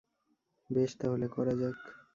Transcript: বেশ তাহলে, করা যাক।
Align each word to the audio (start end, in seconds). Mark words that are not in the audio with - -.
বেশ 0.69 0.91
তাহলে, 0.99 1.25
করা 1.27 1.53
যাক। 1.55 1.79